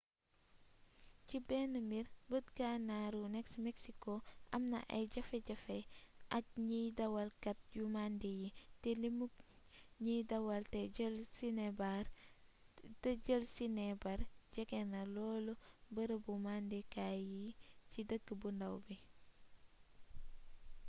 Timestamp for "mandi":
7.95-8.31, 16.45-16.79